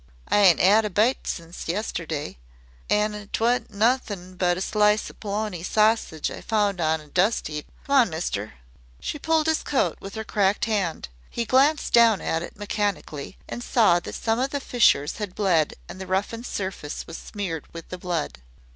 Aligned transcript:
I 0.29 0.39
ain't 0.39 0.59
'ad 0.59 0.83
a 0.83 0.89
bite 0.89 1.27
since 1.27 1.67
yesterday 1.67 2.39
an' 2.89 3.29
't 3.31 3.37
wa'n't 3.39 3.69
nothin' 3.71 4.35
but 4.35 4.57
a 4.57 4.61
slice 4.61 5.11
o' 5.11 5.13
polony 5.13 5.61
sossidge 5.61 6.31
I 6.35 6.41
found 6.41 6.81
on 6.81 6.99
a 7.01 7.05
dust 7.07 7.51
'eap. 7.51 7.67
Come 7.85 7.95
on, 7.95 8.09
mister." 8.09 8.55
She 8.99 9.19
pulled 9.19 9.45
his 9.45 9.61
coat 9.61 9.99
with 10.01 10.15
her 10.15 10.23
cracked 10.23 10.65
hand. 10.65 11.09
He 11.29 11.45
glanced 11.45 11.93
down 11.93 12.19
at 12.19 12.41
it 12.41 12.57
mechanically, 12.57 13.37
and 13.47 13.63
saw 13.63 13.99
that 13.99 14.15
some 14.15 14.39
of 14.39 14.49
the 14.49 14.59
fissures 14.59 15.17
had 15.17 15.35
bled 15.35 15.75
and 15.87 16.01
the 16.01 16.07
roughened 16.07 16.47
surface 16.47 17.05
was 17.05 17.19
smeared 17.19 17.71
with 17.71 17.89
the 17.89 17.99
blood. 17.99 18.39